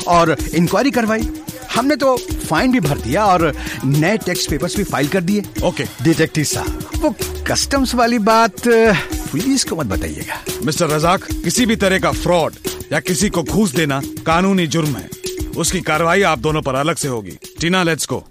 और 0.07 0.35
इंक्वायरी 0.55 0.91
करवाई। 0.91 1.27
हमने 1.73 1.95
तो 1.95 2.15
फाइन 2.17 2.71
भी 2.71 2.79
भर 2.79 2.97
दिया 2.97 3.25
और 3.25 3.53
नए 3.85 4.17
टैक्स 4.17 4.47
पेपर्स 4.47 4.75
भी 4.77 4.83
फ़ाइल 4.83 5.07
कर 5.07 5.21
दिए। 5.21 5.43
ओके 5.63 5.83
डिटेक्टिव 6.03 6.43
साहब 6.45 6.89
वो 6.97 7.13
कस्टम्स 7.47 7.95
वाली 7.95 8.19
बात 8.21 8.67
पुलिस 8.67 9.63
को 9.63 9.75
मत 9.75 9.85
बताइएगा। 9.87 10.39
मिस्टर 10.65 10.89
रजाक 10.89 11.23
किसी 11.43 11.65
भी 11.65 11.75
तरह 11.75 11.99
का 11.99 12.11
फ्रॉड 12.13 12.55
या 12.93 12.99
किसी 13.01 13.29
को 13.29 13.43
घूस 13.43 13.75
देना 13.75 14.01
कानूनी 14.25 14.67
जुर्म 14.67 14.95
है। 14.95 15.09
उसकी 15.57 15.81
कार्रवाई 15.81 16.21
आप 16.23 16.39
दोनों 16.39 16.61
पर 16.61 16.75
अलग 16.75 16.95
से 16.95 17.07
होगी। 17.07 17.37
टीना 17.61 17.83
लेट्स 17.83 18.05
को 18.05 18.23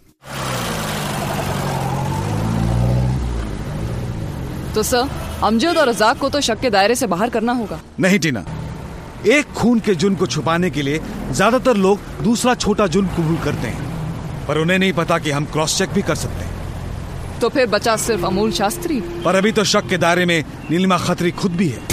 तो 4.75 4.83
सर 4.83 5.09
अमजद 5.43 5.77
और 5.77 5.89
रजाक 5.89 6.19
को 6.19 6.29
तो 6.29 6.41
शक 6.41 6.61
के 6.61 6.71
दायरे 6.71 6.95
से 6.95 7.07
बाहर 7.07 7.31
करना 7.31 7.53
होगा। 7.53 7.81
नहीं 8.01 8.19
टीना। 8.19 8.45
एक 9.29 9.53
खून 9.53 9.81
के 9.81 9.95
जुर्म 9.95 10.15
को 10.17 10.27
छुपाने 10.27 10.71
के 10.71 10.83
लिए 10.83 10.99
ज़्यादातर 11.31 11.77
लोग 11.77 11.99
दूसरा 12.23 12.55
छोटा 12.57 12.87
जुर्म 12.87 13.09
कबूल 13.09 13.37
करते 13.45 13.69
हैं 13.69 14.47
पर 14.47 14.59
उन्हें 14.59 14.79
नहीं 14.79 14.93
पता 14.93 15.19
कि 15.19 15.31
हम 15.31 15.45
क्रॉस 15.45 15.77
चेक 15.79 15.91
भी 15.91 16.03
कर 16.03 16.15
सकते 16.15 16.45
हैं। 16.45 17.39
तो 17.41 17.49
फिर 17.49 17.67
बचा 17.67 17.97
सिर्फ़ 17.97 18.25
अमूल 18.27 18.53
शास्त्री? 18.53 19.01
पर 19.25 19.35
अभी 19.35 19.53
तो 19.53 19.65
शक 19.65 19.89
के 19.89 19.99
दायरे 19.99 20.25
में 20.27 20.43
नीलिमा 20.71 20.99
खत्री 20.99 21.31
खुद 21.33 21.53
भी 21.53 21.69
है। 21.69 21.89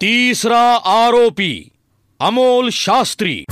तीसरा 0.00 0.62
आरोपी 0.76 1.54
अमोल 2.20 2.70
शास्त्री। 2.70 3.44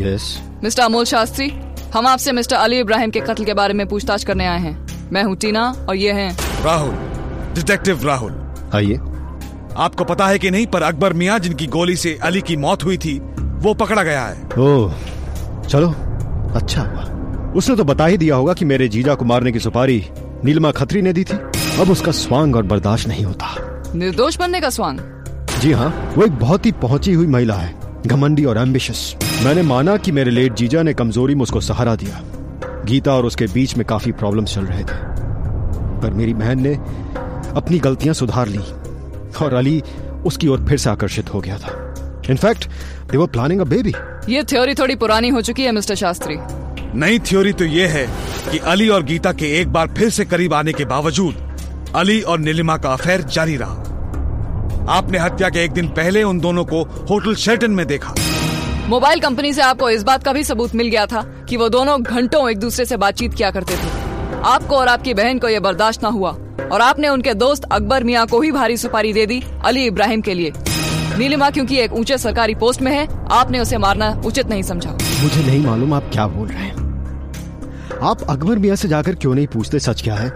यस 0.00 0.36
मिस्टर 0.64 0.82
अमोल 0.82 1.04
शास्त्री 1.04 1.48
हम 1.94 2.06
आपसे 2.06 2.32
मिस्टर 2.32 2.56
अली 2.56 2.78
इब्राहिम 2.78 3.10
के 3.10 3.20
कत्ल 3.20 3.44
के 3.44 3.54
बारे 3.54 3.74
में 3.74 3.86
पूछताछ 3.88 4.24
करने 4.24 4.46
आए 4.46 4.58
हैं। 4.58 5.10
मैं 5.12 5.22
हूँ 5.24 5.36
टीना 5.36 5.62
और 5.88 5.96
ये 5.96 6.12
हैं। 6.12 6.30
राहुल 6.64 6.94
डिटेक्टिव 7.54 8.06
राहुल। 8.06 8.32
आइए। 8.74 8.96
आपको 9.76 10.04
पता 10.04 10.26
है 10.26 10.38
कि 10.38 10.50
नहीं 10.50 10.66
पर 10.66 10.82
अकबर 10.82 11.12
मियाँ 11.12 11.38
जिनकी 11.38 11.66
गोली 11.66 11.96
से 11.96 12.18
अली 12.22 12.40
की 12.40 12.56
मौत 12.56 12.84
हुई 12.84 12.96
थी 12.98 13.18
वो 13.38 13.74
पकड़ा 13.74 14.02
गया 14.02 14.24
है। 14.24 14.48
ओह 14.58 14.94
चलो 15.62 15.88
अच्छा 16.54 16.82
हुआ। 16.82 17.52
उसने 17.52 17.76
तो 17.76 17.84
बता 17.84 18.06
ही 18.06 18.16
दिया 18.16 18.36
होगा 18.36 18.54
कि 18.54 18.64
मेरे 18.64 18.88
जीजा 18.88 19.14
को 19.14 19.24
मारने 19.24 19.52
की 19.52 19.60
सुपारी 19.60 20.04
नीलमा 20.44 20.70
खत्री 20.70 21.02
ने 21.02 21.12
दी 21.12 21.24
थी। 21.24 21.36
अब 21.80 21.90
उसका 21.90 22.12
स्वांग 22.12 22.56
और 22.56 22.62
बर्दाश्त 22.62 23.08
नहीं 23.08 23.24
होता। 23.24 23.54
निर्दोष 23.94 24.38
बनने 24.38 24.60
का 24.60 24.70
स्वांग? 24.70 25.00
जी 25.60 25.72
हाँ 25.72 25.88
वो 26.16 26.24
एक 26.24 26.38
बहुत 26.38 26.66
ही 26.66 26.72
पहुँची 26.72 27.12
हुई 27.12 27.26
महिला 27.26 27.54
है 27.54 27.74
घमंडी 28.06 28.44
और 28.44 28.58
एम्बिशियस 28.58 29.14
मैंने 29.42 29.62
माना 29.62 29.96
कि 29.96 30.12
मेरे 30.12 30.30
लेट 30.30 30.54
जीजा 30.54 30.82
ने 30.82 30.92
कमज़ोरी 30.94 31.34
में 31.34 31.42
उसको 31.42 31.60
सहारा 31.60 31.94
दिया। 31.96 32.20
गीता 32.84 33.12
और 33.12 33.26
उसके 33.26 33.46
बीच 33.46 33.76
में 33.76 33.84
काफ़ी 33.86 34.12
प्रॉब्लम्स 34.12 34.54
चल 34.54 34.64
रहे 34.64 34.82
थे। 34.82 34.96
पर 36.00 36.14
मेरी 36.14 36.34
बहन 36.34 36.60
ने 36.62 36.74
अपनी 37.56 37.78
गलतियाँ 37.78 38.14
सुधार 38.14 38.48
ली 38.48 38.58
और 39.42 39.54
अली 39.54 39.82
उसकी 40.26 40.48
ओर 40.48 40.64
फिर 40.68 40.78
से 40.78 40.90
आकर्षित 40.90 41.32
हो 41.34 41.40
गया 41.40 41.58
था। 41.58 41.72
In fact 42.30 42.68
they 43.10 43.18
were 43.18 43.26
planning 43.26 43.60
a 43.60 43.64
baby 43.64 43.94
ये 44.28 44.42
थ्योरी 44.42 44.74
थोड़ी 44.74 44.96
पुरानी 44.96 45.28
हो 45.28 45.40
चुकी 45.40 45.62
है 45.62 45.72
मिस्टर 45.72 45.94
शास्त्री। 45.94 46.36
नई 46.94 47.18
थ्योरी 47.18 47.52
तो 47.52 47.64
ये 47.64 47.86
है 47.86 48.06
कि 48.52 48.58
अली 48.58 48.88
और 48.88 49.02
गीता 49.02 49.32
के 49.32 49.46
एक 49.60 49.68
बार 49.68 49.88
फिर 49.88 50.10
से 50.10 50.24
करीब 50.24 50.54
आने 50.54 50.72
के 50.72 50.84
बावजूद 50.84 51.92
अली 51.96 52.20
और 52.20 52.38
नीलिमा 52.38 52.76
का 52.76 52.92
अफेयर 52.92 53.22
जारी 53.28 53.56
रहा। 53.56 54.86
आपने 54.88 55.18
हत्या 55.18 55.48
के 55.48 55.64
एक 55.64 55.72
दिन 55.72 55.88
पहले 55.88 56.22
उन 56.22 56.40
दोनों 56.40 56.64
को 56.64 56.82
होटल 57.10 57.34
शेल्टन 57.34 57.70
में 57.70 57.86
देखा। 57.86 58.14
मोबाइल 58.90 59.20
कंपनी 59.20 59.52
से 59.52 59.62
आपको 59.62 59.88
इस 59.90 60.02
बात 60.02 60.24
का 60.24 60.32
भी 60.32 60.42
सबूत 60.44 60.74
मिल 60.74 60.88
गया 60.88 61.04
था 61.06 61.20
कि 61.48 61.56
वो 61.56 61.68
दोनों 61.68 62.00
घंटों 62.02 62.48
एक 62.50 62.58
दूसरे 62.58 62.84
से 62.84 62.96
बातचीत 62.96 63.34
किया 63.34 63.50
करते 63.50 63.74
थे। 63.74 64.40
आपको 64.44 64.76
और 64.76 64.88
आपकी 64.88 65.14
बहन 65.14 65.38
को 65.38 65.48
यह 65.48 65.60
बर्दाश्त 65.60 66.04
न 66.04 66.06
हुआ 66.06 66.30
और 66.72 66.80
आपने 66.80 67.08
उनके 67.08 67.34
दोस्त 67.34 67.64
अकबर 67.64 68.04
मियाँ 68.04 68.26
को 68.26 68.40
ही 68.40 68.52
भारी 68.52 68.76
सुपारी 68.76 69.12
दे 69.12 69.26
दी 69.26 69.42
अली 69.64 69.84
इब्राहिम 69.86 70.20
के 70.20 70.34
लिए। 70.34 70.52
नीलिमा 71.18 71.50
क्योंकि 71.50 71.78
एक 71.78 71.92
ऊँचे 71.92 72.18
सरकारी 72.18 72.54
पोस्ट 72.54 72.82
में 72.82 72.92
है 72.92 73.06
आपने 73.30 73.60
उसे 73.60 73.78
मारना 73.78 74.10
उचित 74.26 74.46
नहीं 74.46 74.62
समझा। 74.62 74.98
मुझे 75.22 75.46
नहीं 75.46 75.64
मालूम 75.66 75.94
आप 75.94 76.10
क्या 76.12 76.26
बोल 76.26 76.48
रहे 76.48 76.64
हैं। 76.64 77.98
आप 78.02 78.22
अकबर 78.22 78.58
मियाँ 78.58 78.76
से 78.76 78.88
जाकर 78.88 79.14
क्यों 79.14 79.34
नहीं 79.34 79.46
पूछते 79.46 79.78
सच 79.78 80.02
क्या 80.02 80.14
है? 80.14 80.32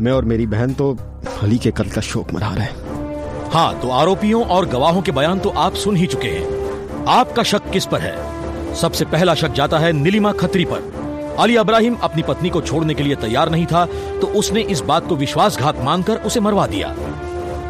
मैं 0.00 0.12
और 0.12 0.24
मेरी 0.24 0.46
बहन 0.46 0.74
तो 0.74 0.96
अली 1.42 1.58
के 1.58 1.70
कल 1.70 1.88
का 1.88 2.00
शोक 2.02 2.34
मना 2.34 2.54
रहे 2.54 2.66
हैं। 2.66 3.50
हाँ 3.50 3.80
तो 3.80 3.90
आरोपियों 3.90 4.44
और 4.46 4.66
गवाहों 4.66 5.02
के 5.02 5.12
बयान 5.12 5.38
तो 5.38 5.50
आप 5.50 5.74
सुन 5.74 5.96
ही 5.96 6.06
चुके 6.06 6.28
हैं। 6.28 6.61
आपका 7.08 7.42
शक 7.42 7.70
किस 7.70 7.86
पर 7.86 8.00
है? 8.00 8.74
सबसे 8.74 9.04
पहला 9.04 9.34
शक 9.34 9.52
जाता 9.52 9.78
है 9.78 9.92
नीलिमा 9.92 10.32
खत्री 10.32 10.64
पर। 10.64 11.36
अली 11.38 11.56
अब्राहिम 11.56 11.94
अपनी 12.02 12.22
पत्नी 12.22 12.50
को 12.50 12.60
छोड़ने 12.60 12.94
के 12.94 13.02
लिए 13.02 13.14
तैयार 13.16 13.50
नहीं 13.50 13.66
था 13.66 13.84
तो 14.20 14.26
उसने 14.38 14.60
इस 14.60 14.80
बात 14.80 15.06
को 15.06 15.16
विश्वासघात 15.16 15.80
मानकर 15.80 16.16
उसे 16.16 16.40
मरवा 16.40 16.66
दिया। 16.66 16.94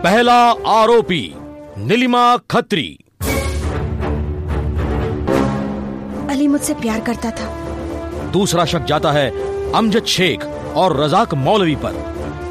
पहला 0.03 0.35
आरोपी 0.71 1.35
नीलिमा 1.79 2.37
खत्री। 2.51 2.99
अली 6.31 6.49
मुझसे 6.49 6.75
प्यार 6.75 7.01
करता 7.01 7.31
था। 7.31 7.51
दूसरा 8.33 8.65
शक 8.65 8.85
जाता 8.85 9.13
है 9.13 9.31
अमजद 9.73 10.05
शेख 10.07 10.45
और 10.77 10.97
रजाक 11.01 11.35
मौलवी 11.35 11.77
पर। 11.77 11.95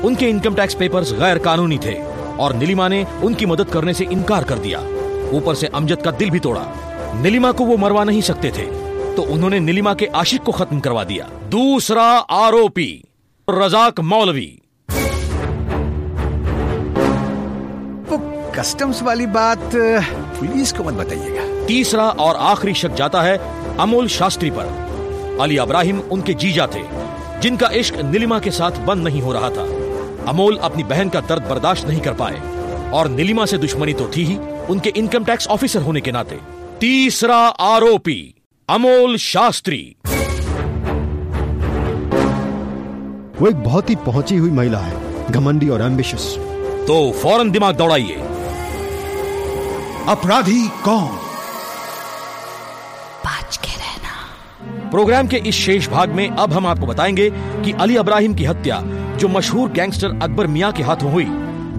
उनके 0.05 0.29
इनकम 0.29 0.55
टैक्स 0.55 0.75
पेपर्स 0.75 1.13
गैर 1.13 1.37
कानूनी 1.39 1.77
थे 1.77 1.93
और 2.39 2.55
नीलिमा 2.55 2.87
ने 2.87 3.05
उनकी 3.23 3.45
मदद 3.45 3.69
करने 3.69 3.93
से 3.93 4.05
इनकार 4.05 4.43
कर 4.43 4.59
दिया। 4.59 4.79
ऊपर 5.33 5.55
से 5.55 5.67
अमजद 5.67 6.01
का 6.01 6.11
दिल 6.13 6.29
भी 6.29 6.39
तोड़ा। 6.39 6.65
नीलिमा 7.15 7.51
को 7.51 7.65
वो 7.65 7.77
मरवा 7.77 8.03
नहीं 8.03 8.21
सकते 8.21 8.51
थे 8.51 8.65
तो 9.15 9.21
उन्होंने 9.23 9.59
नीलिमा 9.59 9.93
के 9.93 10.05
आशिक 10.15 10.43
को 10.43 10.51
खत्म 10.51 10.79
करवा 10.79 11.03
दिया। 11.03 11.29
दूसरा 11.49 12.03
आरोपी 12.37 12.91
रजाक 13.47 13.99
मौलवी। 14.01 14.49
वो 18.09 18.17
कस्टम्स 18.55 19.01
वाली 19.03 19.25
बात 19.27 19.71
पुलिस 19.73 20.71
को 20.73 20.83
मत 20.83 20.93
बताइएगा। 20.95 21.65
तीसरा 21.65 22.07
और 22.19 22.35
आखिरी 22.35 22.73
शक 22.73 22.93
जाता 22.93 23.21
है 23.21 23.37
अमोल 23.77 24.07
शास्त्री 24.09 24.49
पर। 24.49 25.37
अली 25.41 25.57
अब्राहिम 25.57 25.99
उनके 26.11 26.33
जीजा 26.35 26.67
थे 26.67 26.83
जिनका 27.41 27.69
इश्क 27.73 27.95
नीलिमा 28.03 28.39
के 28.39 28.51
साथ 28.51 28.79
बंद 28.85 29.03
नहीं 29.03 29.21
हो 29.21 29.33
रहा 29.33 29.49
था। 29.49 29.63
अमोल 30.29 30.57
अपनी 30.59 30.83
बहन 30.85 31.09
का 31.09 31.21
दर्द 31.21 31.43
बर्दाश्त 31.43 31.87
नहीं 31.87 32.01
कर 32.01 32.13
पाए 32.13 32.41
और 32.91 33.07
नीलिमा 33.09 33.45
से 33.45 33.57
दुश्मनी 33.57 33.93
तो 33.93 34.09
थी 34.15 34.23
ही। 34.25 34.37
उनके 34.71 34.89
इनकम 34.89 35.23
टैक्स 35.23 35.47
ऑफिसर 35.47 35.81
होने 35.81 36.01
के 36.01 36.11
नाते। 36.11 36.39
तीसरा 36.79 37.37
आरोपी 37.37 38.35
अमोल 38.69 39.17
शास्त्री। 39.17 39.95
वो 43.41 43.47
एक 43.47 43.55
बहुत 43.55 43.89
ही 43.89 43.95
पहुँची 43.95 44.37
हुई 44.37 44.51
महिला 44.51 44.79
है 44.79 45.31
घमंडी 45.31 45.69
और 45.69 45.81
एम्बिशियस 45.81 46.35
तो 46.87 47.11
फ़ौरन 47.11 47.51
दिमाग 47.51 47.75
दौड़ाइए। 47.75 48.15
अपराधी 50.07 50.67
कौन? 50.67 51.17
के 53.63 53.71
रहना। 53.71 54.89
प्रोग्राम 54.89 55.27
के 55.27 55.37
इस 55.37 55.55
शेष 55.55 55.87
भाग 55.89 56.09
में 56.09 56.29
अब 56.29 56.53
हम 56.53 56.67
आपको 56.67 56.85
बताएँगे 56.85 57.29
कि 57.65 57.71
अली 57.71 57.95
अब्राहिम 57.95 58.33
की 58.33 58.45
हत्या 58.45 58.81
जो 59.17 59.27
मशहूर 59.27 59.69
गैंगस्टर 59.69 60.19
अकबर 60.23 60.47
मियाँ 60.47 60.71
के 60.71 60.83
हाथों 60.83 61.11
हुई 61.11 61.25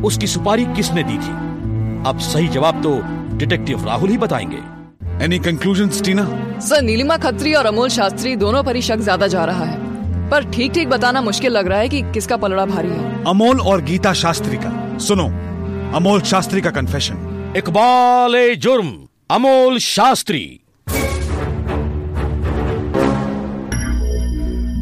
उसकी 0.03 0.27
सुपारी 0.27 0.65
किसने 0.65 1.03
दी 1.03 1.19
थी? 1.19 1.52
अब 2.07 2.19
सही 2.21 2.49
जवाब 2.49 2.83
तो 2.83 3.01
डिटेक्टिव 3.39 3.85
राहुल 3.87 4.11
ही 4.11 4.17
बताएँगे। 4.19 4.59
Any 5.25 5.39
conclusion 5.39 5.89
Tina 6.05 6.25
sir 6.61 6.83
Neelima 6.83 7.17
Khatri 7.17 7.53
और 7.55 7.67
अमोल 7.67 7.89
शास्त्री 7.91 8.35
दोनों 8.37 8.63
पर 8.63 8.77
ही 8.77 8.83
शक 8.83 8.99
ज़्यादा 9.01 9.27
जा 9.27 9.45
रहा 9.45 9.65
है। 9.65 10.31
पर 10.31 10.51
ठीक 10.51 10.73
ठीक 10.73 10.89
बताना 10.89 11.21
मुश्किल 11.23 11.53
लग 11.53 11.67
रहा 11.69 11.79
है 11.79 11.89
कि 11.89 12.01
किसका 12.15 12.37
पलड़ा 12.37 12.65
भारी 12.67 12.89
है। 12.89 13.23
अमोल 13.27 13.61
और 13.63 13.83
गीता 13.83 14.13
शास्त्री 14.15 14.57
का। 14.57 14.99
सुनो 14.99 15.27
अमोल 15.97 16.21
शास्त्री 16.23 16.61
का 16.61 16.71
कन्फेशन 16.71 17.55
इकबाल 17.57 18.35
ए 18.35 18.55
जुर्म 18.57 18.93
अमोल 19.31 19.79
शास्त्री। 19.81 20.43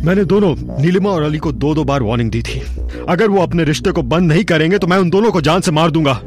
मैंने 0.05 0.25
दोनों 0.25 0.55
नीलिमा 0.83 1.11
और 1.11 1.23
अली 1.23 1.39
को 1.39 1.53
दो 1.55 1.75
दो 1.75 1.85
बार 1.85 2.03
वार्निंग 2.03 2.31
दी 2.31 2.43
थी। 2.43 2.61
अगर 3.09 3.29
वो 3.29 3.43
अपने 3.43 3.65
रिश्ते 3.65 3.91
को 3.93 4.03
बंद 4.05 4.33
नहीं 4.33 4.45
करेंगे 4.45 4.79
तो 4.79 4.87
मैं 4.87 4.99
उन 4.99 5.11
दोनों 5.11 5.33
को 5.33 5.41
जान 5.41 5.61
से 5.61 5.71
मार 5.73 5.91
दूँगा। 5.91 6.21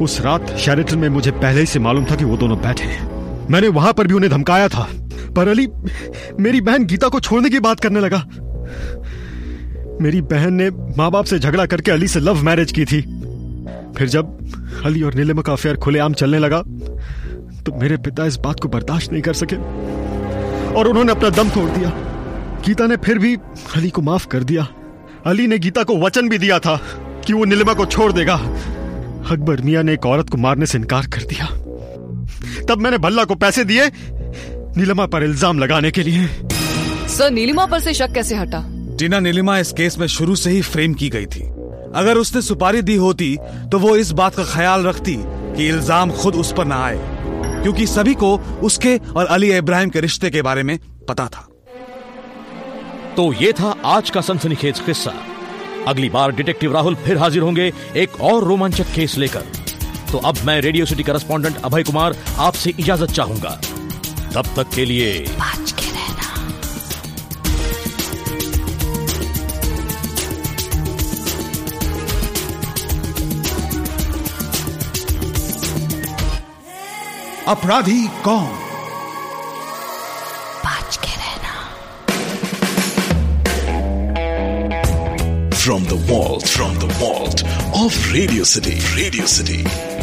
उस 0.00 0.20
रात 0.20 0.56
शेरेटन 0.56 0.98
में 0.98 1.08
मुझे 1.08 1.30
पहले 1.30 1.60
ही 1.60 1.66
से 1.66 1.78
मालूम 1.78 2.04
था 2.04 2.14
कि 2.14 2.24
वो 2.24 2.36
दोनों 2.36 2.58
बैठे 2.58 2.84
हैं। 2.84 3.48
मैंने 3.50 3.68
वहाँ 3.68 3.92
पर 3.92 4.06
भी 4.06 4.14
उन्हें 4.14 4.30
धमकाया 4.32 4.68
था। 4.68 4.88
पर 5.36 5.48
अली, 5.48 5.66
मेरी 6.40 6.60
बहन 6.60 6.84
गीता 6.84 7.08
को 7.08 7.20
छोड़ने 7.20 7.50
की 7.50 7.60
बात 7.60 7.80
करने 7.80 8.00
लगा। 8.00 8.18
मेरी 10.00 10.20
बहन 10.22 10.54
ने 10.54 10.68
माँ 10.98 11.10
बाप 11.10 11.24
से 11.24 11.38
झगड़ा 11.38 11.66
करके 11.66 11.90
अली 11.90 12.08
से 12.08 12.20
लव 12.20 12.42
मैरिज 12.42 12.72
की 12.72 12.84
थी। 12.84 13.00
फिर 13.96 14.08
जब 14.08 14.82
अली 14.84 15.02
और 15.02 15.14
नीलिमा 15.14 15.42
का 15.42 15.52
अफेयर 15.52 15.76
खुलेआम 15.76 16.12
चलने 16.12 16.38
लगा 16.38 16.62
तो 17.62 17.80
मेरे 17.80 17.96
पिता 17.96 18.26
इस 18.26 18.36
बात 18.36 18.60
को 18.60 18.68
बर्दाश्त 18.68 19.12
नहीं 19.12 19.22
कर 19.22 19.34
सके। 19.34 19.56
और 20.74 20.88
उन्होंने 20.88 21.12
अपना 21.12 21.30
दम 21.30 21.48
तोड़ 21.48 21.70
दिया। 21.70 21.92
गीता 22.66 22.86
ने 22.86 22.96
फिर 22.96 23.18
भी 23.18 23.34
अली 23.76 23.90
को 23.90 24.02
माफ़ 24.02 24.26
कर 24.26 24.42
दिया। 24.42 24.66
अली 25.26 25.46
ने 25.46 25.58
गीता 25.58 25.82
को 25.82 25.96
वचन 25.96 26.28
भी 26.28 26.38
दिया 26.38 26.58
था 26.58 26.76
कि 27.26 27.32
वो 27.32 27.44
नीलिमा 27.44 27.74
को 27.74 27.86
छोड़ 27.86 28.12
देगा। 28.12 28.36
अकबर 29.26 29.60
मियाँ 29.60 29.82
ने 29.82 29.92
एक 29.92 30.06
औरत 30.06 30.30
को 30.30 30.36
मारने 30.38 30.66
से 30.66 30.78
इनकार 30.78 31.06
कर 31.06 31.22
दिया। 31.24 31.46
तब 32.68 32.78
मैंने 32.78 32.98
भल्ला 32.98 33.24
को 33.24 33.34
पैसे 33.36 33.64
दिए 33.64 33.86
नीलिमा 34.76 35.06
पर 35.06 35.24
इल्ज़ाम 35.24 35.58
लगाने 35.58 35.90
के 35.90 36.02
लिए। 36.02 36.26
सर 37.08 37.30
नीलिमा 37.30 37.66
पर 37.66 37.80
से 37.80 37.94
शक 37.94 38.12
कैसे 38.12 38.34
हटा? 38.34 38.64
टीना 38.98 39.18
नीलिमा 39.20 39.58
इस 39.58 39.72
केस 39.72 39.98
में 39.98 40.06
शुरू 40.08 40.36
से 40.36 40.50
ही 40.50 40.62
फ्रेम 40.62 40.94
की 40.94 41.08
गई 41.08 41.26
थी। 41.26 41.42
अगर 41.94 42.16
उसने 42.16 42.42
सुपारी 42.42 42.82
दी 42.82 42.96
होती 42.96 43.36
तो 43.72 43.78
वो 43.78 43.96
इस 43.96 44.10
बात 44.12 44.34
का 44.34 44.44
ख्याल 44.44 44.86
रखती 44.86 45.16
कि 45.18 45.68
इल्ज़ाम 45.68 46.10
खुद 46.12 46.34
उस 46.34 46.52
पर 46.52 46.64
ना 46.64 46.82
आए। 46.84 46.98
क्योंकि 47.62 47.86
सभी 47.86 48.14
को 48.14 48.36
उसके 48.62 48.96
और 49.16 49.26
अली 49.26 49.50
इब्राहिम 49.56 49.90
के 49.90 50.00
रिश्ते 50.00 50.30
के 50.30 50.42
बारे 50.42 50.62
में 50.62 50.78
पता 51.08 51.26
था। 51.26 51.46
तो 53.16 53.32
ये 53.32 53.52
था 53.52 53.74
आज 53.86 54.10
का 54.10 54.20
सनसनीखेज 54.20 54.80
किस्सा। 54.80 55.12
अगली 55.88 56.08
बार 56.08 56.32
डिटेक्टिव 56.32 56.72
राहुल 56.72 56.94
फिर 56.94 57.18
हाजिर 57.18 57.42
होंगे 57.42 57.72
एक 57.96 58.20
और 58.20 58.44
रोमांचक 58.44 58.92
केस 58.94 59.16
लेकर। 59.18 59.44
तो 60.12 60.18
अब 60.18 60.38
मैं 60.44 60.60
Radio 60.60 60.86
City 60.86 61.02
correspondent 61.02 61.56
Abhay 61.64 61.82
Kumar 61.82 62.16
आपसे 62.38 62.74
इजाज़त 62.80 63.10
चाहूँगा। 63.10 63.60
तब 64.34 64.54
तक 64.56 64.74
के 64.74 64.84
लिए 64.84 65.26
अपराधी 77.48 78.02
कौन? 78.24 78.65
From 85.66 85.82
the 85.82 85.96
vault, 85.96 86.46
from 86.46 86.78
the 86.78 86.86
vault 86.94 87.42
of 87.74 88.12
Radio 88.12 88.44
City, 88.44 88.78
Radio 88.94 89.26
City. 89.26 89.95